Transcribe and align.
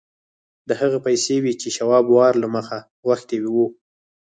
دا 0.67 0.73
هغه 0.81 0.97
پیسې 1.05 1.35
وې 1.43 1.53
چې 1.61 1.67
شواب 1.77 2.05
وار 2.09 2.33
له 2.43 2.47
مخه 2.55 2.77
غوښتي 3.05 3.37
وو 3.41 3.65